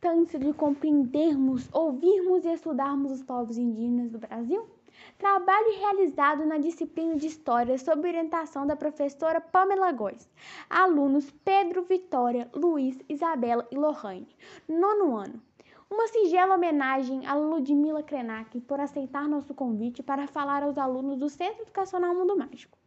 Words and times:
importância 0.00 0.38
de 0.38 0.50
compreendermos, 0.54 1.68
ouvirmos 1.70 2.46
e 2.46 2.52
estudarmos 2.54 3.12
os 3.12 3.22
povos 3.22 3.58
indígenas 3.58 4.10
do 4.10 4.18
Brasil? 4.18 4.66
Trabalho 5.18 5.78
realizado 5.78 6.46
na 6.46 6.56
disciplina 6.56 7.16
de 7.16 7.26
História 7.26 7.76
sob 7.76 8.08
orientação 8.08 8.66
da 8.66 8.74
professora 8.74 9.42
Pamela 9.42 9.92
Góes. 9.92 10.26
Alunos 10.70 11.30
Pedro, 11.44 11.82
Vitória, 11.82 12.50
Luiz, 12.54 12.98
Isabela 13.10 13.68
e 13.70 13.76
Lohane. 13.76 14.26
Nono 14.66 15.16
ano. 15.16 15.42
Uma 15.90 16.08
singela 16.08 16.54
homenagem 16.54 17.26
a 17.26 17.34
Ludmila 17.34 18.02
Krenak 18.02 18.58
por 18.62 18.80
aceitar 18.80 19.28
nosso 19.28 19.52
convite 19.52 20.02
para 20.02 20.26
falar 20.26 20.62
aos 20.62 20.78
alunos 20.78 21.18
do 21.18 21.28
Centro 21.28 21.62
Educacional 21.62 22.14
Mundo 22.14 22.38
Mágico. 22.38 22.79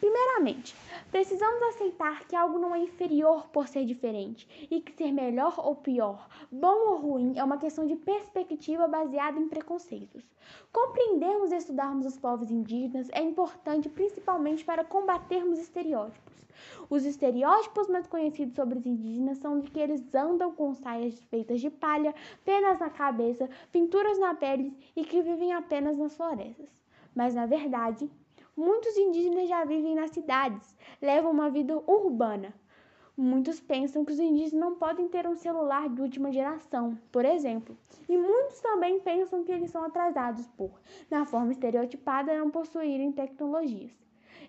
Primeiramente, 0.00 0.74
precisamos 1.10 1.62
aceitar 1.62 2.26
que 2.26 2.34
algo 2.34 2.58
não 2.58 2.74
é 2.74 2.78
inferior 2.78 3.46
por 3.48 3.68
ser 3.68 3.84
diferente 3.84 4.48
e 4.70 4.80
que 4.80 4.92
ser 4.92 5.12
melhor 5.12 5.54
ou 5.58 5.76
pior, 5.76 6.26
bom 6.50 6.88
ou 6.88 6.96
ruim 6.96 7.34
é 7.36 7.44
uma 7.44 7.58
questão 7.58 7.86
de 7.86 7.96
perspectiva 7.96 8.88
baseada 8.88 9.38
em 9.38 9.46
preconceitos. 9.46 10.24
Compreendermos 10.72 11.52
e 11.52 11.56
estudarmos 11.56 12.06
os 12.06 12.16
povos 12.16 12.50
indígenas 12.50 13.10
é 13.12 13.20
importante 13.20 13.90
principalmente 13.90 14.64
para 14.64 14.84
combatermos 14.84 15.58
estereótipos. 15.58 16.40
Os 16.88 17.04
estereótipos 17.04 17.86
mais 17.88 18.06
conhecidos 18.06 18.54
sobre 18.54 18.78
os 18.78 18.86
indígenas 18.86 19.36
são 19.36 19.60
de 19.60 19.70
que 19.70 19.80
eles 19.80 20.14
andam 20.14 20.50
com 20.50 20.72
saias 20.72 21.20
feitas 21.24 21.60
de 21.60 21.68
palha, 21.68 22.14
penas 22.42 22.78
na 22.78 22.88
cabeça, 22.88 23.50
pinturas 23.70 24.18
na 24.18 24.34
pele 24.34 24.74
e 24.96 25.04
que 25.04 25.20
vivem 25.20 25.52
apenas 25.52 25.98
nas 25.98 26.16
florestas. 26.16 26.70
Mas 27.14 27.34
na 27.34 27.44
verdade, 27.44 28.10
Muitos 28.62 28.94
indígenas 28.98 29.48
já 29.48 29.64
vivem 29.64 29.94
nas 29.94 30.10
cidades, 30.10 30.76
levam 31.00 31.30
uma 31.30 31.48
vida 31.48 31.82
urbana. 31.86 32.52
Muitos 33.16 33.58
pensam 33.58 34.04
que 34.04 34.12
os 34.12 34.20
indígenas 34.20 34.52
não 34.52 34.74
podem 34.74 35.08
ter 35.08 35.26
um 35.26 35.34
celular 35.34 35.88
de 35.88 36.02
última 36.02 36.30
geração, 36.30 36.98
por 37.10 37.24
exemplo. 37.24 37.74
E 38.06 38.18
muitos 38.18 38.60
também 38.60 39.00
pensam 39.00 39.42
que 39.44 39.50
eles 39.50 39.70
são 39.70 39.82
atrasados 39.82 40.46
por, 40.48 40.78
na 41.10 41.24
forma 41.24 41.52
estereotipada, 41.52 42.38
não 42.38 42.50
possuírem 42.50 43.10
tecnologias, 43.10 43.94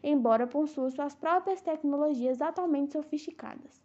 embora 0.04 0.46
possuam 0.46 0.90
suas 0.90 1.16
próprias 1.16 1.62
tecnologias 1.62 2.42
atualmente 2.42 2.92
sofisticadas. 2.92 3.82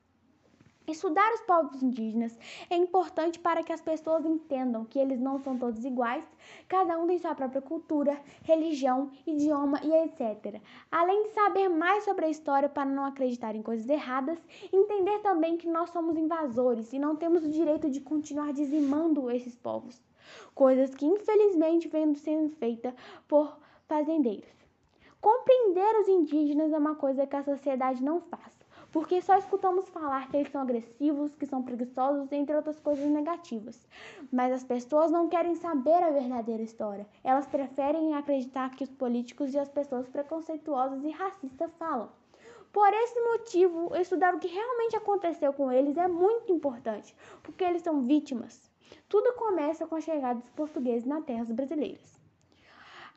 Estudar 0.89 1.35
os 1.35 1.41
povos 1.41 1.83
indígenas 1.83 2.39
é 2.71 2.77
importante 2.77 3.41
para 3.41 3.65
que 3.65 3.73
as 3.73 3.81
pessoas 3.81 4.25
entendam 4.25 4.85
que 4.85 5.01
eles 5.01 5.19
não 5.19 5.37
são 5.37 5.59
todos 5.59 5.85
iguais, 5.85 6.25
cada 6.69 6.97
um 6.97 7.09
tem 7.09 7.19
sua 7.19 7.35
própria 7.35 7.61
cultura, 7.61 8.17
religião, 8.45 9.11
idioma 9.27 9.81
e 9.83 9.93
etc. 10.05 10.61
Além 10.89 11.25
de 11.25 11.31
saber 11.31 11.69
mais 11.69 12.05
sobre 12.05 12.27
a 12.27 12.29
história 12.29 12.69
para 12.69 12.85
não 12.85 13.05
acreditar 13.05 13.57
em 13.57 13.63
coisas 13.63 13.89
erradas, 13.89 14.39
entender 14.73 15.19
também 15.23 15.57
que 15.57 15.67
nós 15.67 15.91
somos 15.91 16.17
invasores 16.17 16.93
e 16.93 17.01
não 17.01 17.17
temos 17.17 17.45
o 17.45 17.51
direito 17.51 17.91
de 17.91 18.01
continuar 18.01 18.53
dizimando 18.53 19.29
esses 19.29 19.57
povos, 19.57 20.01
coisas 20.55 20.95
que 20.95 21.05
infelizmente 21.05 21.89
vêm 21.89 22.15
sendo 22.15 22.51
feitas 22.51 22.95
por 23.27 23.59
fazendeiros. 23.89 24.55
Compreender 25.21 26.01
os 26.01 26.07
indígenas 26.07 26.73
é 26.73 26.79
uma 26.79 26.95
coisa 26.95 27.27
que 27.27 27.35
a 27.35 27.43
sociedade 27.43 28.05
não 28.05 28.21
faz 28.21 28.66
porque 28.97 29.21
só 29.21 29.37
escutamos 29.37 29.87
falar 29.91 30.27
que 30.31 30.39
eles 30.39 30.51
são 30.51 30.63
agressivos, 30.63 31.35
que 31.35 31.45
são 31.45 31.63
preguiçosos, 31.63 32.33
entre 32.33 32.57
outras 32.57 32.81
coisas 32.81 33.05
negativas. 33.05 33.87
Mas 34.33 34.51
as 34.51 34.65
pessoas 34.65 35.11
não 35.11 35.29
querem 35.29 35.55
saber 35.55 36.03
a 36.03 36.09
verdadeira 36.09 36.63
história. 36.63 37.07
Elas 37.23 37.47
preferem 37.47 38.15
acreditar 38.15 38.75
que 38.75 38.85
os 38.85 38.89
políticos 38.89 39.53
e 39.53 39.59
as 39.59 39.69
pessoas 39.69 40.09
preconceituosas 40.09 41.05
e 41.05 41.11
racistas 41.11 41.71
falam. 41.79 42.09
Por 42.73 42.91
esse 42.91 43.21
motivo, 43.21 43.95
estudar 43.97 44.35
o 44.35 44.39
que 44.39 44.49
realmente 44.49 44.97
aconteceu 44.97 45.53
com 45.53 45.71
eles 45.71 45.99
é 45.99 46.09
muito 46.09 46.51
importante, 46.51 47.15
porque 47.43 47.65
eles 47.65 47.83
são 47.83 48.01
vítimas. 48.01 48.71
Tudo 49.11 49.35
começa 49.35 49.87
com 49.87 49.97
a 49.97 50.01
chegada 50.01 50.41
dos 50.41 50.49
portugueses 50.53 51.05
nas 51.05 51.23
terras 51.23 51.51
brasileiras. 51.51 52.19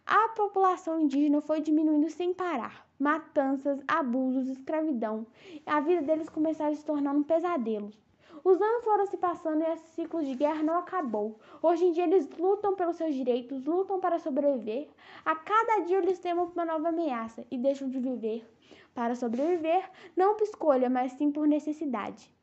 A 0.06 0.28
população 0.36 1.00
indígena 1.00 1.40
foi 1.40 1.62
diminuindo 1.62 2.10
sem 2.10 2.34
parar 2.34 2.89
matanças, 3.00 3.80
abusos, 3.88 4.50
escravidão. 4.50 5.26
A 5.66 5.80
vida 5.80 6.02
deles 6.02 6.28
começou 6.30 6.66
a 6.66 6.76
se 6.76 6.84
tornar 6.84 7.14
um 7.14 7.24
pesadelo. 7.24 7.92
Os 8.44 8.62
anos 8.62 8.84
foram 8.84 9.06
se 9.06 9.18
passando 9.18 9.62
e 9.64 9.72
esse 9.72 9.88
ciclo 9.96 10.24
de 10.24 10.36
guerra 10.36 10.64
não 10.64 10.78
acabou. 10.78 11.40
Hoje 11.62 11.86
em 11.86 11.92
dia 11.92 12.04
eles 12.04 12.30
lutam 12.38 12.76
pelos 12.76 12.96
seus 12.96 13.16
direitos, 13.16 13.66
lutam 13.66 14.00
para 14.00 14.20
sobreviver. 14.20 14.88
A 15.26 15.36
cada 15.36 15.80
dia 15.86 15.98
eles 15.98 16.20
temem 16.20 16.44
uma 16.44 16.66
nova 16.66 16.90
ameaça 16.90 17.46
e 17.50 17.58
deixam 17.58 17.90
de 17.90 18.00
viver 18.00 18.46
para 18.94 19.16
sobreviver, 19.16 19.90
não 20.16 20.36
por 20.36 20.44
escolha, 20.44 20.90
mas 20.90 21.14
sim 21.14 21.32
por 21.32 21.48
necessidade. 21.48 22.34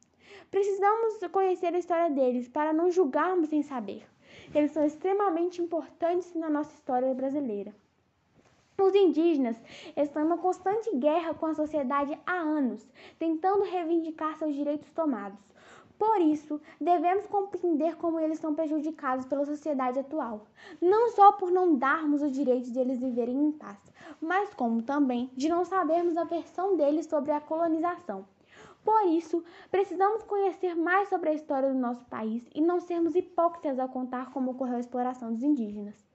Precisamos 0.50 1.18
conhecer 1.32 1.74
a 1.74 1.78
história 1.78 2.10
deles 2.10 2.48
para 2.48 2.72
não 2.72 2.90
julgarmos 2.90 3.48
sem 3.48 3.62
saber. 3.62 4.06
Eles 4.54 4.70
são 4.70 4.84
extremamente 4.84 5.60
importantes 5.60 6.34
na 6.34 6.48
nossa 6.48 6.72
história 6.72 7.12
brasileira. 7.14 7.74
Os 8.78 8.94
indígenas 8.94 9.56
estão 9.96 10.22
em 10.22 10.26
uma 10.26 10.36
constante 10.36 10.94
guerra 10.96 11.32
com 11.32 11.46
a 11.46 11.54
sociedade 11.54 12.18
há 12.26 12.34
anos, 12.34 12.86
tentando 13.18 13.64
reivindicar 13.64 14.36
seus 14.36 14.54
direitos 14.54 14.90
tomados. 14.90 15.40
Por 15.98 16.20
isso, 16.20 16.60
devemos 16.78 17.26
compreender 17.26 17.96
como 17.96 18.20
eles 18.20 18.38
são 18.38 18.54
prejudicados 18.54 19.24
pela 19.24 19.46
sociedade 19.46 19.98
atual, 19.98 20.46
não 20.78 21.10
só 21.12 21.32
por 21.32 21.50
não 21.50 21.74
darmos 21.74 22.20
o 22.20 22.30
direito 22.30 22.70
de 22.70 22.78
eles 22.78 22.98
viverem 22.98 23.46
em 23.46 23.52
paz, 23.52 23.78
mas 24.20 24.52
como 24.52 24.82
também 24.82 25.30
de 25.34 25.48
não 25.48 25.64
sabermos 25.64 26.18
a 26.18 26.24
versão 26.24 26.76
deles 26.76 27.06
sobre 27.06 27.32
a 27.32 27.40
colonização. 27.40 28.26
Por 28.84 29.06
isso, 29.06 29.42
precisamos 29.70 30.22
conhecer 30.22 30.76
mais 30.76 31.08
sobre 31.08 31.30
a 31.30 31.34
história 31.34 31.72
do 31.72 31.78
nosso 31.78 32.04
país 32.04 32.46
e 32.54 32.60
não 32.60 32.78
sermos 32.78 33.16
hipócritas 33.16 33.78
ao 33.78 33.88
contar 33.88 34.30
como 34.32 34.50
ocorreu 34.50 34.76
a 34.76 34.80
exploração 34.80 35.32
dos 35.32 35.42
indígenas. 35.42 36.05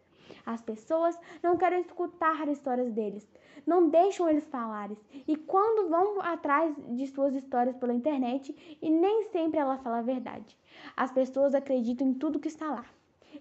As 0.46 0.62
pessoas 0.62 1.18
não 1.42 1.58
querem 1.58 1.82
escutar 1.82 2.42
as 2.42 2.50
histórias 2.50 2.92
deles, 2.92 3.28
não 3.66 3.90
deixam 3.90 4.30
eles 4.30 4.48
falarem. 4.48 4.98
E 5.28 5.36
quando 5.36 5.90
vão 5.90 6.22
atrás 6.22 6.76
de 6.90 7.08
suas 7.08 7.34
histórias 7.36 7.76
pela 7.78 7.94
internet, 7.94 8.78
e 8.82 8.90
nem 8.90 9.24
sempre 9.26 9.60
ela 9.60 9.78
fala 9.78 10.00
a 10.00 10.04
verdade. 10.04 10.58
As 10.96 11.12
pessoas 11.12 11.54
acreditam 11.54 12.08
em 12.08 12.14
tudo 12.14 12.40
que 12.40 12.48
está 12.48 12.70
lá. 12.70 12.86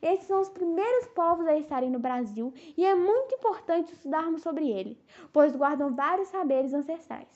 Esses 0.03 0.27
são 0.27 0.41
os 0.41 0.49
primeiros 0.49 1.09
povos 1.09 1.47
a 1.47 1.57
estarem 1.57 1.91
no 1.91 1.99
Brasil 1.99 2.55
e 2.77 2.87
é 2.87 2.95
muito 2.95 3.35
importante 3.35 3.93
estudarmos 3.93 4.43
sobre 4.43 4.71
ele, 4.71 4.99
pois 5.33 5.55
guardam 5.55 5.95
vários 5.95 6.29
saberes 6.29 6.73
ancestrais. 6.73 7.29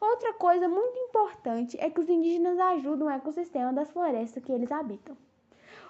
Outra 0.00 0.32
coisa 0.34 0.68
muito 0.68 0.96
importante 0.98 1.76
é 1.80 1.90
que 1.90 2.00
os 2.00 2.08
indígenas 2.08 2.58
ajudam 2.58 3.08
o 3.08 3.10
ecossistema 3.10 3.72
das 3.72 3.90
florestas 3.90 4.42
que 4.44 4.52
eles 4.52 4.70
habitam. 4.70 5.16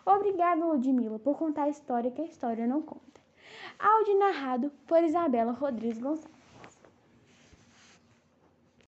Obrigada, 0.04 0.64
Ludmila, 0.64 1.18
por 1.18 1.36
contar 1.36 1.64
a 1.64 1.68
história 1.68 2.10
que 2.10 2.22
a 2.22 2.24
história 2.24 2.66
não 2.66 2.82
conta. 2.82 3.20
Áudio 3.78 4.18
narrado 4.18 4.70
por 4.86 5.02
Isabela 5.02 5.52
Rodrigues 5.52 5.98
Gonçalves. 5.98 6.37